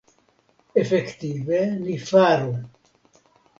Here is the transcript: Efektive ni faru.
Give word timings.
Efektive 0.83 1.59
ni 1.83 1.95
faru. 2.07 2.53